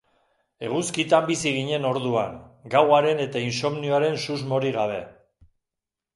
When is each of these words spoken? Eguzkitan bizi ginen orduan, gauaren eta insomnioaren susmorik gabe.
Eguzkitan 0.69 1.27
bizi 1.27 1.51
ginen 1.57 1.85
orduan, 1.89 2.33
gauaren 2.77 3.23
eta 3.27 3.45
insomnioaren 3.51 4.19
susmorik 4.27 4.77
gabe. 4.81 4.99